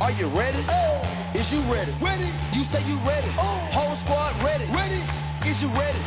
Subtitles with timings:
[0.00, 0.64] Are you ready?
[0.68, 1.02] Oh.
[1.34, 1.90] Is you ready?
[2.00, 2.30] Ready.
[2.52, 3.28] You say you ready.
[3.72, 4.64] Whole squad ready.
[4.72, 5.02] Ready.
[5.42, 5.98] Is you ready?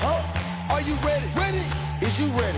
[0.70, 1.28] Are you ready?
[1.36, 1.66] Ready.
[2.00, 2.58] Is you ready?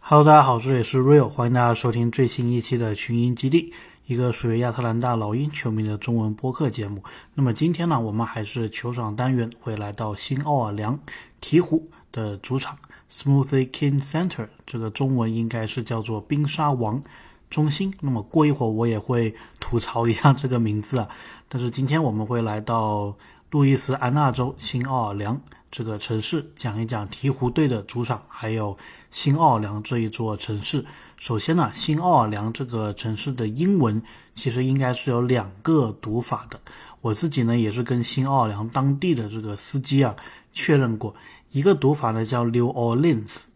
[0.00, 3.72] Hello，大家好，这里是 Real，欢迎大家收听最新一期的群英基地，
[4.04, 7.02] 一个属于亚特兰大老鹰球迷的中文播客节目。
[7.32, 11.00] 那么今天呢，我们还是球场单元，会来到新奥尔良
[11.40, 12.76] 鹈鹕的主场
[13.10, 17.02] Smoothie King Center，这个中文应该是叫做冰沙王
[17.50, 17.94] 中心。
[18.00, 21.08] 那么过一会儿我也会吐槽一下这个名字啊，
[21.48, 23.16] 但是今天我们会来到
[23.50, 25.40] 路易斯安那州新奥尔良
[25.70, 28.76] 这个城市，讲一讲鹈鹕队的主场，还有。
[29.12, 30.84] 新奥尔良这一座城市，
[31.16, 34.02] 首先呢，新奥尔良这个城市的英文
[34.34, 36.60] 其实应该是有两个读法的。
[37.00, 40.14] 我自己呢也是跟新奥尔良当地的这个司机啊
[40.52, 41.14] 确认过，
[41.50, 43.46] 一个读法呢叫 New Orleans，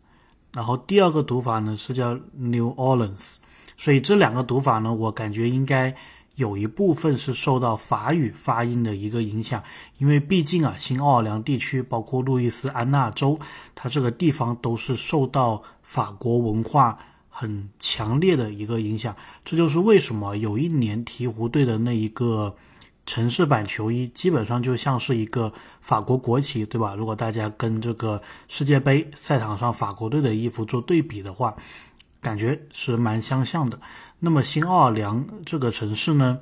[0.54, 3.36] 然后第二个读法呢是叫 New Orleans，
[3.80, 5.96] 所以这两个读法呢，我感觉应该。
[6.36, 9.62] 有一部分是受到法语发音的一个影响，
[9.98, 13.38] 因为毕竟啊，新奥尔良地区包括路易斯安那州，
[13.74, 19.14] 它这个地方都是受到法国文化很强烈的一个影响。
[19.44, 22.56] 这就是为什么有一年鹈鹕队的那一个
[23.04, 26.94] 城市版球衣，基本上就像是一个法国国旗，对吧？
[26.94, 31.54] 如果大家跟这个世界杯赛场上法国队的衣服做对比的话，
[32.20, 33.80] 感觉是蛮相像的。
[34.18, 36.38] 那么新奥尔良这个城市呢，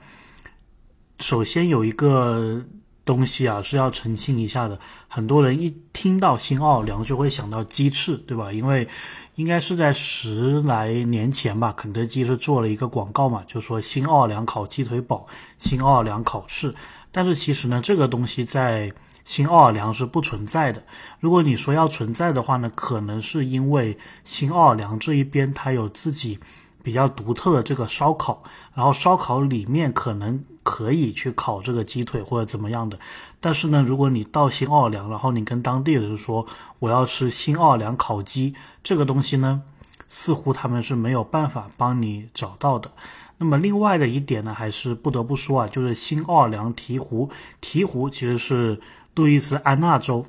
[1.21, 2.63] 首先有一个
[3.05, 4.79] 东西啊是要澄清一下的。
[5.07, 8.53] 很多人一听到新奥尔良就会想到鸡翅，对吧？
[8.53, 8.89] 因为
[9.37, 15.27] 应该是在十来年前吧，肯德基是做了一个广告嘛，就说新奥尔良烤鸡腿堡，
[15.59, 16.75] 新奥尔良烤翅。
[17.13, 18.93] 但是其实呢，这个东西在
[19.29, 20.83] 新奥尔良是不存在的。
[21.21, 26.41] 如果你说要存在的话呢，可能是因为新奥尔良这一边它有自己。
[26.81, 32.99] 比较独特的这个烧烤，然后烧烤里面可能可以去烤这个鸡腿或者怎么样的，
[33.41, 36.47] 但是呢，如果你到新奥尔良，然后你跟当地人说
[36.79, 39.61] 我要吃新奥尔良烤鸡这个东西呢，
[40.07, 42.91] 似乎他们是没有办法帮你找到的。
[43.37, 47.29] 那么另外的一点呢，还是不得不说啊，就是新奥尔良鹈鹕，
[47.61, 48.81] 鹈鹕其实是
[49.19, 50.25] 路易斯安那州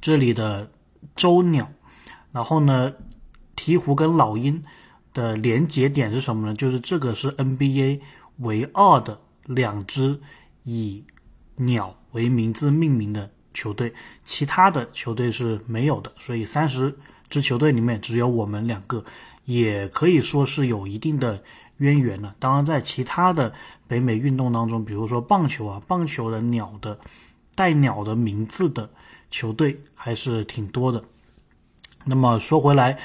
[0.00, 0.70] 这里的
[1.16, 1.70] 州鸟，
[2.32, 2.92] 然后呢，
[3.56, 4.62] 鹈鹕跟老鹰。
[5.14, 6.54] 的连接点是什么呢？
[6.54, 8.00] 就是这个是 NBA
[8.38, 10.18] 唯二的两支
[10.64, 11.04] 以
[11.56, 13.92] 鸟为名字命名的球队，
[14.24, 16.10] 其他的球队是没有的。
[16.16, 16.96] 所以三十
[17.28, 19.04] 支球队里面只有我们两个，
[19.44, 21.42] 也可以说是有一定的
[21.76, 22.34] 渊源了。
[22.38, 23.52] 当然，在其他的
[23.86, 26.98] 北美运动当中，比如说棒球啊，棒球的鸟的
[27.54, 28.88] 带鸟的名字的
[29.30, 31.02] 球队还是挺多的。
[32.04, 32.98] 那么说回来。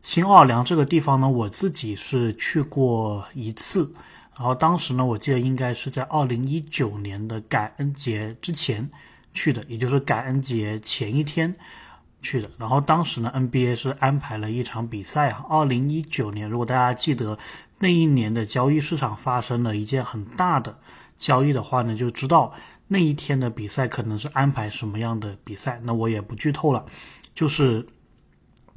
[0.00, 3.92] 新奥尔良这个地方呢，我自己是去过一次，
[4.38, 8.88] 然后当时呢，我记得应该是在二零一九年的感恩节之前
[9.34, 11.54] 去的，也就是感恩节前一天
[12.22, 12.48] 去的。
[12.56, 15.44] 然后当时呢，NBA 是安排了一场比赛啊。
[15.50, 17.36] 二零一九年，如果大家记得
[17.78, 20.78] 那一年的交易市场发生了一件很大的
[21.18, 22.54] 交易的话呢，就知道
[22.88, 25.80] 那一天的比赛可能是安排什么样的比赛。
[25.84, 26.84] 那我也不剧透了，
[27.34, 27.86] 就是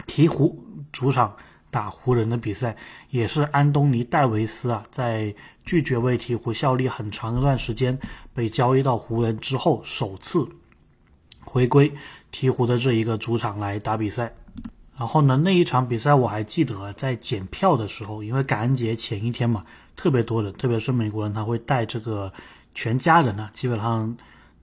[0.06, 0.56] 鹈鹕。
[0.92, 1.34] 主场
[1.70, 2.76] 打湖人的比赛，
[3.12, 5.34] 也是安东尼戴维斯啊，在
[5.64, 7.98] 拒绝为鹈鹕效力很长一段时间，
[8.34, 10.46] 被交易到湖人之后，首次
[11.46, 11.94] 回归
[12.30, 14.34] 鹈鹕的这一个主场来打比赛。
[14.98, 19.64] 然后呢，那一场比赛我还记得，在检票的时候，因为感恩节前一天嘛，
[19.96, 22.34] 特别多人，特别是美国人，他会带这个
[22.74, 24.16] 全家人啊，基本上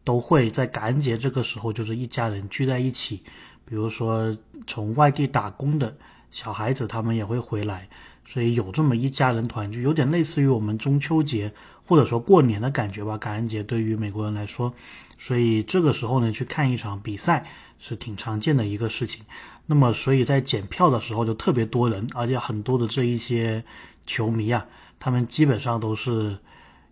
[0.05, 3.23] 都会在感恩节这个时候，就是一家人聚在一起。
[3.65, 4.35] 比如说
[4.67, 5.95] 从外地打工的
[6.31, 7.87] 小孩子，他们也会回来，
[8.25, 11.53] 所以有这么一家人团聚，有点类似于我们中秋节
[11.85, 13.19] 或者说过年的感觉吧。
[13.19, 14.73] 感恩节对于美国人来说，
[15.19, 17.47] 所以这个时候呢，去看一场比赛
[17.79, 19.23] 是挺常见的一个事情。
[19.67, 23.63] 那么，所以在检票的时候就特别多人，而且很多的这一些
[24.07, 24.65] 球迷啊，
[24.99, 26.39] 他们基本上都是。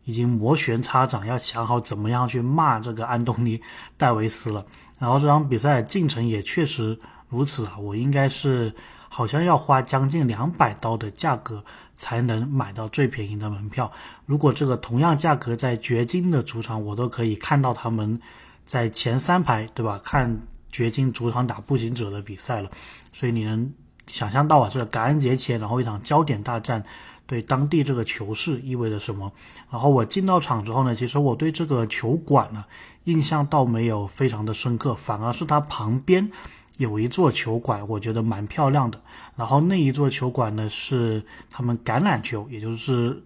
[0.06, 3.58] 已经摩拳擦掌，要想好怎么样去骂这个安东尼·
[3.98, 4.64] 戴维斯了。
[4.98, 6.98] 然后这场比赛进程也确实
[7.28, 8.72] 如此啊，我应该是
[9.08, 11.64] 好像要花将近两百刀的价格
[11.96, 13.90] 才能买到最便宜的门票。
[14.26, 18.20] 如果这个同样价格在掘金的主场，我都可以看到他们
[18.64, 20.00] 在前三排，对吧？
[20.04, 22.70] 看掘金主场打步行者的比赛了。
[23.12, 23.74] 所以你能
[24.06, 26.84] 想象到啊，这个感恩节前，然后一场焦点大战。
[27.26, 29.32] 对当地这个球市意味着什么？
[29.70, 32.64] 然后我进到场之后呢，其实我对这个球馆呢
[33.04, 36.30] 印象倒没有非常的深刻，反而是它旁边
[36.78, 39.00] 有一座球馆，我觉得蛮漂亮的。
[39.34, 43.22] 然后那一座球馆呢是他们橄榄球，也就是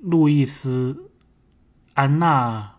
[0.00, 1.10] 路易斯
[1.94, 2.76] 安那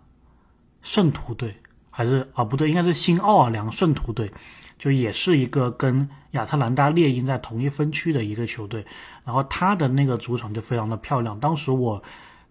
[0.82, 1.58] 圣徒队，
[1.90, 4.32] 还是啊不对，应该是新奥尔良圣徒队，
[4.80, 8.84] 就也是一个跟亚特兰大猎鹰在同一分区的一个球队。
[9.24, 11.40] 然后他的那个主场就非常的漂亮。
[11.40, 12.02] 当时我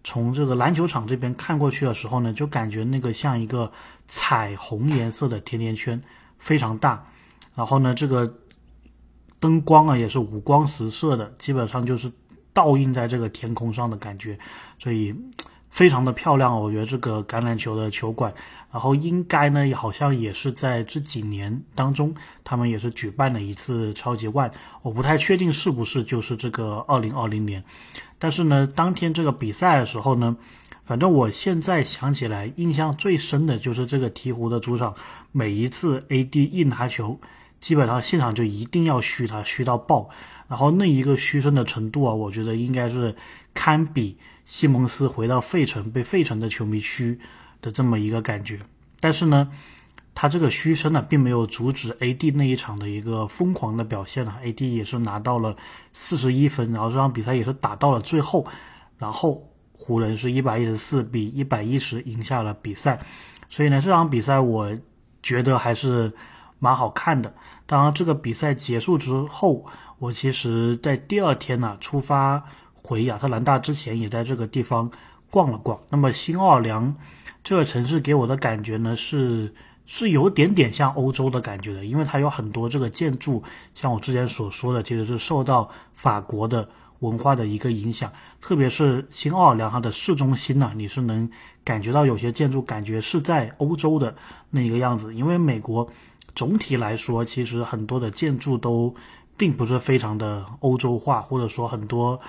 [0.01, 3.69] 从这个篮球场这边看过去的时候呢，就感觉那个像一个
[4.07, 6.01] 彩虹颜色的甜甜圈，
[6.37, 7.03] 非常大。
[7.55, 8.35] 然后呢，这个
[9.41, 12.09] 灯光啊也是五光十色的，基本上就是
[12.53, 14.39] 倒映在这个天空上的感觉，
[14.77, 15.13] 所以
[15.69, 16.59] 非常的漂亮。
[16.59, 18.33] 我觉得这个橄榄球的球馆，
[18.71, 22.13] 然后应该呢好像也是在这几年当中，
[22.43, 24.51] 他们也是举办了一次超级万，
[24.81, 27.63] 我不太确定是不是就是这个二零二零年。
[28.17, 30.35] 但是呢，当天这个比赛的时候呢，
[30.83, 34.93] 反正我现在想起来，印象最深的就是这个鹈鹕的主场，
[35.31, 37.19] 每一次 AD 一拿球。
[37.59, 40.09] 基本上现场就一定要嘘他，嘘到爆，
[40.47, 43.13] 然后那一个嘘声的程度啊，我觉得应该是
[43.53, 44.17] 堪比
[44.49, 47.19] 西蒙斯回到费城被费城的球迷嘘
[47.61, 48.57] 的这么一个感觉。
[48.99, 49.51] 但是呢，
[50.15, 55.55] 他这个嘘声呢，并没有阻止 AD 那一场的一个疯狂的表现啊，AD 也是拿到了
[55.93, 58.47] 四十一分，然后这场比赛也是打到了最后，
[58.97, 62.99] 然后湖人是一百一十四比一百一十赢下了比赛，
[63.49, 64.75] 所以呢，这场比赛我
[65.21, 66.11] 觉得还是。
[66.61, 67.33] 蛮好看的。
[67.65, 69.65] 当然，这个比赛结束之后，
[69.97, 72.43] 我其实在第二天呢出发
[72.83, 74.91] 回亚特兰大之前，也在这个地方
[75.29, 75.79] 逛了逛。
[75.89, 76.95] 那么新奥尔良
[77.43, 79.53] 这个城市给我的感觉呢，是
[79.85, 83.43] 是有点点像欧洲的感觉的，因为它有很多这个建筑，
[83.75, 86.67] 像我之前所说的，其实是受到法国的
[86.99, 88.11] 文化的一个影响。
[88.41, 91.29] 特别是新奥尔良它的市中心呢，你是能
[91.63, 94.15] 感觉到有些建筑感觉是在欧洲的
[94.49, 95.89] 那个样子，因为美国。
[96.35, 98.95] 总体来说，其实很多的建筑都
[99.35, 102.21] 并不是非常的欧洲化，或者说很多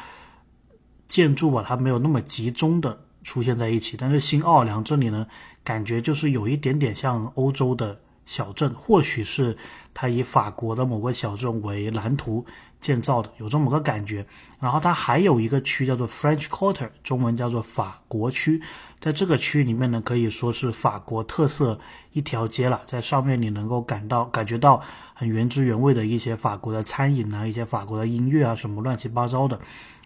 [1.10, 3.96] 建筑吧，它没有那么集中的出现在一起。
[3.98, 5.26] 但是新奥尔良这里呢，
[5.64, 9.58] 感觉就是有一点点像欧洲的小镇，或许是
[9.92, 12.46] 它以法国的某个小镇为蓝图
[12.78, 14.24] 建造的，有这么个感觉。
[14.60, 18.62] 然后它还有一个区叫做 French Quarter，中文叫做法国区。
[19.00, 21.80] 在这个区域里面呢，可以说是法国特色
[22.12, 22.82] 一条街了。
[22.86, 24.80] 在上面你能够感到感觉到
[25.14, 29.58] 很原汁原味的一些法国的餐饮啊，一些法国的音乐啊，什么乱七八糟的。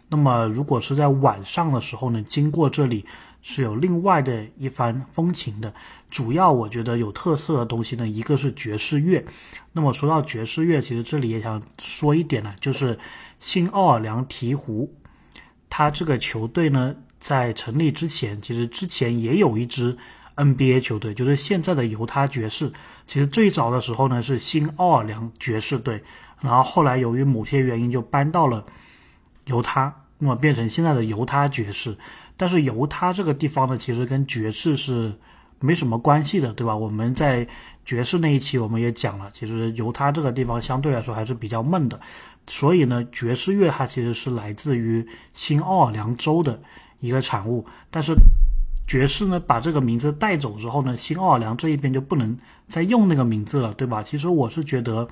[0.08, 3.04] 那么如果是在晚上的时候呢，经过这里
[3.42, 5.72] 是有另外的一番风情的。
[6.10, 9.24] 主要我觉得有特色的东西呢，一个是爵士乐。
[9.72, 12.98] 那么说到爵士乐，其实这里也想说一点呢，就是
[13.38, 14.88] 新奥尔良鹈鹕，
[15.68, 16.94] 它这个球队呢。
[17.20, 19.96] 在成立之前，其实之前也有一支
[20.36, 22.70] NBA 球队，就是现在的犹他爵士。
[23.06, 26.04] 其实最早的时候呢是新奥尔良爵士队，
[26.42, 28.62] 然后后来由于某些原因就搬到了
[29.46, 31.96] 犹他，那么变成现在的犹他爵士。
[32.36, 35.12] 但是犹他这个地方呢，其实跟爵士是
[35.60, 36.76] 没什么关系的，对吧？
[36.76, 37.46] 我们在
[37.84, 42.00] 爵士那一期我们也讲了，其实犹他这个地方相对来说还是比较闷的，
[42.46, 46.60] 所以呢，爵士乐它其实是来自于新奥尔良州的。
[47.00, 48.14] 一个产物，但是
[48.86, 52.34] 爵士呢把这个名字带走之后呢，新奥尔良这一边就不能
[52.66, 54.02] 再用那个名字了，对吧？
[54.02, 55.06] 其实我是觉得，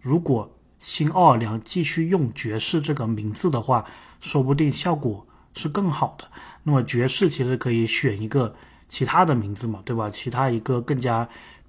[0.00, 0.48] 如果
[0.84, 3.86] 新奥尔良继续用爵士这个名字的话，
[4.20, 6.26] 说不定效果是更好的。
[6.62, 8.54] 那么爵士其实可以选一个
[8.86, 10.10] 其他的名字嘛，对吧？
[10.10, 11.26] 其他一个更加。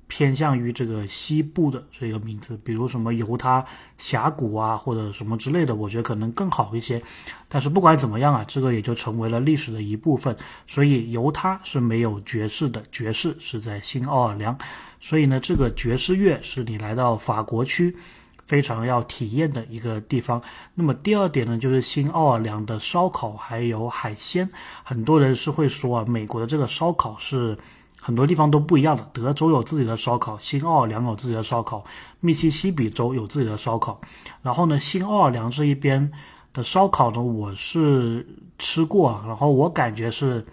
[0.08, 3.66] 偏向于这个西部的这个名字，比如什么犹他
[3.98, 7.02] 峡谷啊，或者什么之类的，我觉得可能更好一些。
[7.50, 10.38] 但是不管怎么样啊，这个也就成为了历史的一部分。
[10.68, 14.56] 所以犹他是没有爵士的，爵士是在新奥尔良。
[15.00, 17.98] 所以呢，这个爵士乐是你来到法国区
[18.46, 20.42] 非常要体验的一个地方。
[20.74, 24.50] 那么第二点呢，就是新奥尔良的烧烤还有海鲜。
[24.84, 27.58] 很多人是会说啊，美国的这个烧烤是。
[28.02, 31.84] 很多地方都不一样的，德州有自己的烧烤，新奥尔良有自己的烧烤，
[32.20, 34.00] 密西西比州有自己的烧烤。
[34.44, 36.12] 然后呢，新奥尔良这一边
[36.54, 38.24] 的烧烤呢，我是
[38.60, 40.46] 吃过，然后我感觉是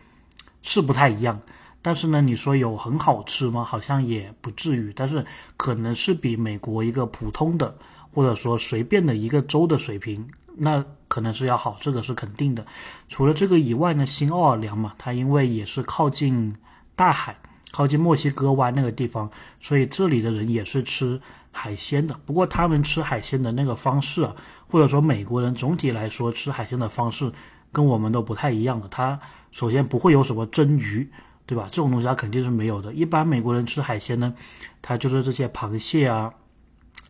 [0.63, 1.39] 是不太一样。
[1.83, 3.63] 但是呢，你说有很好吃吗？
[3.65, 4.93] 好像也不至于。
[4.97, 7.77] 但是可能是比美国一个普通的
[8.11, 12.65] 或者说随便的一个州的水平，那可能是要好，这个是肯定的。
[13.09, 16.55] 除了这个以外呢，新奥尔良嘛，它因为也是靠近。
[16.95, 17.35] 大海
[17.73, 21.19] 靠近墨西哥湾那个地方，所以这里的人也是吃
[21.51, 22.15] 海鲜的。
[22.27, 24.37] 不过他们吃海鲜的那个方式啊，
[24.69, 27.33] 或者说美国人总体来说吃海鲜的方式，
[27.73, 28.87] 跟我们都不太一样的。
[28.89, 29.19] 他
[29.51, 31.11] 首先不会有什么蒸鱼，
[31.45, 31.69] 对吧？
[31.71, 32.93] 这种东西它肯定是没有的。
[32.93, 34.33] 一般美国人吃海鲜呢，
[34.81, 36.33] 他就是这些螃蟹啊，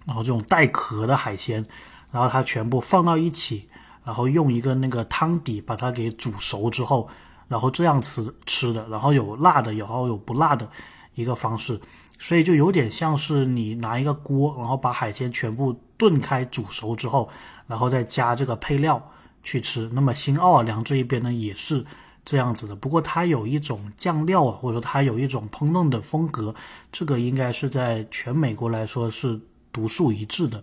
[0.07, 1.65] 然后这种带壳的海鲜，
[2.11, 3.69] 然后他全部放到一起，
[4.05, 7.09] 然后用一个那个汤底把它给煮熟之后，
[7.49, 10.69] 然后这样吃吃的，然后有辣的，然后有不辣的
[11.15, 11.79] 一个方式，
[12.19, 17.29] 所以就有点像是你拿一个锅，然后把海鲜全部炖开煮熟之后，
[17.67, 19.11] 然后再加这个配料
[19.43, 19.89] 去吃。
[19.93, 21.85] 那么新奥尔良这一边呢也是
[22.25, 26.55] 这样子的，不过它有一种酱料啊，或者说它有一种烹饪的风格，
[26.93, 29.41] 这个应该是在全美国来说是
[29.73, 30.63] 独树一帜的。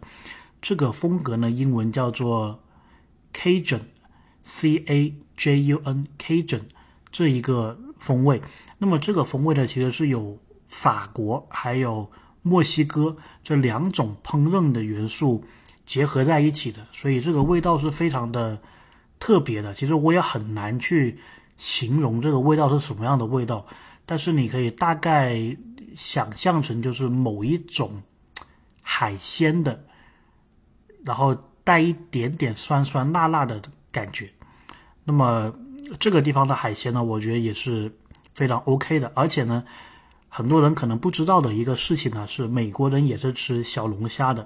[0.62, 2.60] 这个风格呢，英文叫做
[3.34, 6.62] Cajun，C A J U N，Cajun
[7.12, 8.42] 这一个风味。
[8.78, 12.10] 那么这个风味呢，其实是有法国还有
[12.42, 15.44] 墨西哥这两种烹饪的元素
[15.84, 18.62] 结合在一起的，所以这个味道是非常的
[19.20, 19.74] 特别的。
[19.74, 21.20] 其实我也很难去
[21.60, 23.64] 形容这个味道是什么样的味道，
[24.08, 25.56] 但是你可以大概
[25.96, 28.02] 想象成就是某一种
[28.82, 29.86] 海鲜的。
[31.06, 34.30] 然后带一点点酸酸辣辣的感觉，
[35.06, 35.52] 那么
[35.98, 37.90] 这个地方的海鲜呢，我觉得也是
[38.34, 39.10] 非常 OK 的。
[39.16, 39.64] 而且呢，
[40.28, 44.46] 很多人可能不知道的一个事情呢，是美国人也是吃小龙虾的，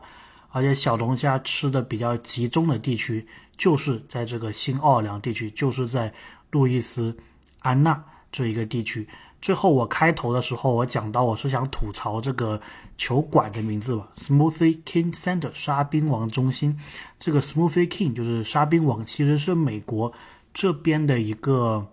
[0.51, 3.25] 而且小龙虾吃的比较集中的地区
[3.58, 6.13] 就是在这个新奥尔良地区，就是在
[6.53, 7.17] 路易斯
[7.60, 9.05] 安那这一个地区。
[9.41, 12.62] 最后我开头的时候，我讲到我是想吐槽这个
[12.95, 16.79] 球馆的名字吧，Smoothie King Center 沙冰王中心。
[17.19, 20.13] 这个 Smoothie King 就是沙冰王，其实是美国
[20.53, 21.86] 这边的一个，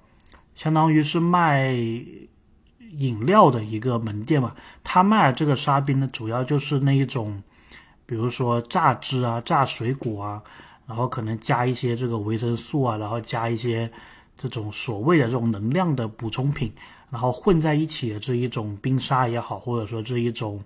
[0.55, 4.55] 相当于是卖饮料的一个门店嘛。
[4.85, 7.43] 他卖这个沙冰呢，主要就是那一种，
[8.07, 10.43] 比如说榨汁啊、榨水果啊，
[10.87, 13.90] 然后可能加一些这个维生素啊，然后加一些
[14.49, 16.73] 这种所谓的这种能量的补充品。
[17.11, 20.62] 然后混在一起的这一种冰沙也好，或者说这一种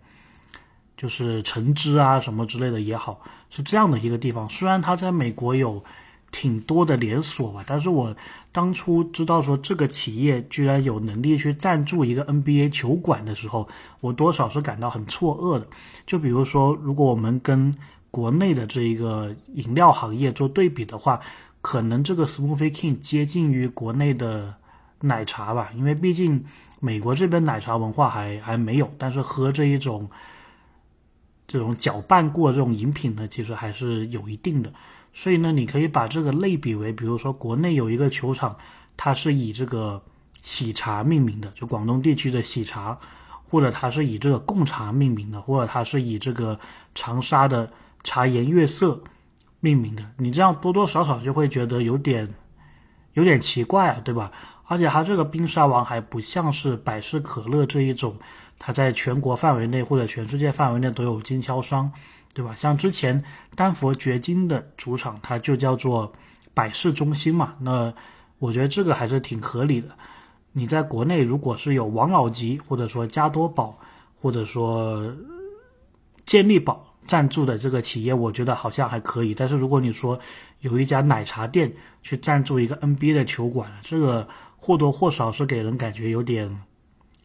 [0.94, 4.46] 就是橙汁啊什么之类的也好，是这样的一个地方。
[4.50, 5.82] 虽然它在美国有
[6.30, 8.14] 挺多的连锁吧，但是我
[8.52, 13.66] 当初知道说这个企业居然有能力去赞助一个 NBA 球馆的时候，
[14.00, 15.66] 我多少是感到很错愕的。
[16.04, 17.74] 就比如说，如果我们跟
[18.10, 21.18] 国内的这一个饮料行业做对比的话，
[21.64, 24.54] 可能这个 Smoothie King 接近于国内的。
[25.00, 26.42] 奶茶吧，因为毕竟
[26.80, 30.08] 美国这边奶茶文化还还没有，但是喝这一种
[31.46, 34.72] 这种搅拌过这种饮品呢，其实还是有一定的。
[35.12, 38.56] 所以呢，你可以把这个类比为，比如说国内有一个球场，
[38.96, 40.02] 它是以这个
[40.40, 42.98] 喜茶命名的，就广东地区的喜茶，
[43.50, 46.58] 或者它是以这个贡茶命名的，或者它是以这个
[46.94, 47.70] 长沙的
[48.04, 48.98] 茶颜悦色
[49.64, 50.04] 命名的。
[50.18, 52.28] 你这样多多少少就会觉得有点
[53.14, 54.30] 有点奇怪啊，对吧？
[54.66, 58.14] 而且它这个冰沙王还不像是百事可乐这一种，
[58.58, 61.90] 它在全国范围内或者全世界范围内都有经销商，
[62.34, 62.54] 对吧？
[62.54, 63.24] 像之前
[63.56, 66.12] 丹佛掘金的主场，它就叫做
[66.52, 67.54] 百事中心嘛。
[67.60, 67.92] 那
[68.38, 69.88] 我觉得这个还是挺合理的。
[70.52, 73.78] 你在国内如果是有王老吉或者说加多宝
[74.20, 75.12] 或者说
[76.24, 79.34] 健力宝赞助的这个企业，我觉得好像还可以。
[79.34, 80.18] 但是如果你说
[80.60, 84.26] 有一家奶茶店去赞助一个 NBA 的球馆，这个。
[84.66, 86.62] 或多或少是给人感觉有点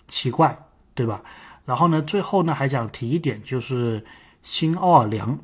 [0.09, 0.59] 奇怪，
[0.93, 1.23] 对吧？
[1.63, 4.03] 然后呢，最后呢还想提一点，就是
[4.43, 5.39] 新奥尔良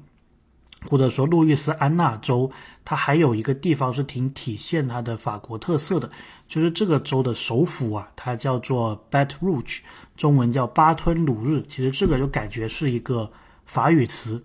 [0.90, 2.52] 或者说路易斯安那州，
[2.84, 6.12] 它还有一个地方是挺体现它的法国特色的，
[6.50, 9.80] 就是这个州的首府啊，它叫做 Baton Rouge，
[10.18, 11.64] 中文叫巴吞鲁日。
[11.70, 13.32] 其实这个就感觉是一个
[13.66, 14.44] 法语词。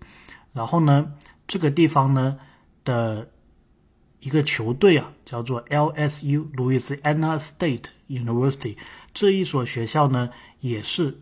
[0.53, 1.13] 然后呢，
[1.47, 2.37] 这个地方呢
[2.83, 3.29] 的。
[4.23, 8.77] 一个球队啊，叫做 LSU Louisiana State University，
[9.15, 11.17] 这一所学校呢，也是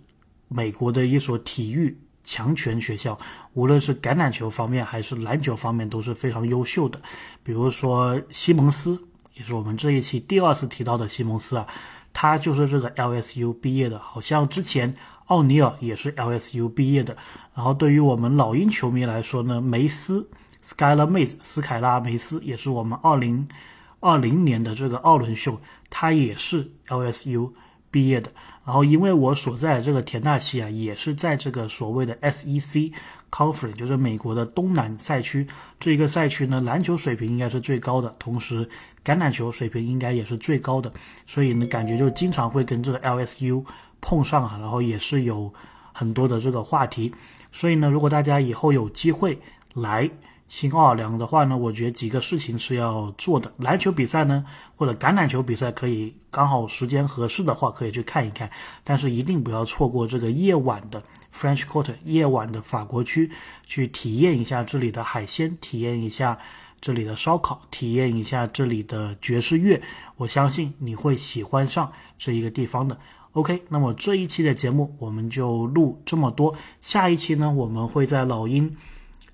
[0.49, 3.17] 美国的一所体育强权学校，
[3.53, 7.01] 无论是橄榄球方面还是篮球方面都是非常优秀的。
[7.41, 9.01] 比如说西蒙斯，
[9.33, 11.65] 也是我们这一期第二次提到的西蒙斯啊，
[12.11, 13.97] 他就是这个 LSU 毕业的。
[13.97, 14.93] 好像之前
[15.29, 17.17] 奥尼尔也是 LSU 毕业的。
[17.55, 20.29] 然后对于我们老鹰球迷来说呢，梅斯。
[20.61, 23.47] Skylar m a e 斯凯拉梅斯也是我们二零
[24.01, 25.57] 二零年的这个奥伦秀，
[25.89, 27.49] 他也是 LSU
[27.89, 28.29] 毕业的。
[28.65, 32.91] 然后因为我所在的这个田纳西啊，也是在这个所谓的 SEC
[33.31, 35.47] Conference，就是美国的东南赛区
[35.79, 38.67] 这一个赛区呢，篮球水平应该是最高的，同时
[39.03, 40.91] 橄榄球水平应该也是最高的，
[41.25, 43.63] 所以呢，感觉就经常会跟这个 LSU
[44.01, 45.53] 碰上啊，然后也是有
[45.93, 47.13] 很多的这个话题。
[47.51, 49.39] 所以呢，如果大家以后有机会
[49.73, 50.09] 来，
[50.47, 53.51] 新奥尔良的话呢，我觉得几个事情是要做的。
[53.57, 54.43] 篮球比赛呢，
[54.75, 58.49] 或者橄榄球比赛，可以刚好时间合适的话，可以去看一看。
[58.83, 63.29] 但是一定不要错过这个夜晚的 French Quarter，夜晚的法国区，
[63.67, 66.37] 去体验一下这里的海鲜，体验一下
[66.81, 69.79] 这里的烧烤，体验一下这里的爵士乐，
[70.17, 72.97] 我相信你会喜欢上这一个地方的。
[73.39, 78.69] OK，那么这一期的节目我们就录这么多，下一期呢，我们会在老鹰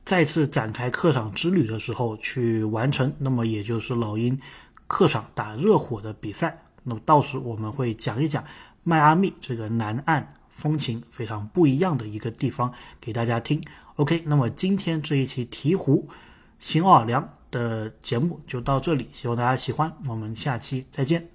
[0.04, 4.40] 再次展开客场之旅的时候去完成，那么也就是老鹰
[4.86, 6.56] 客场打热火的比赛。
[6.84, 8.44] 那么到时我们会讲一讲
[8.84, 12.72] 迈阿密这个南岸风情非常不一样的一个地方
[13.02, 13.60] 给大家听。
[13.96, 16.04] OK，那么今天这一期鹈鹕
[16.60, 21.28] 新奥尔良的节目就到这里，希望大家喜欢，我们下期再见。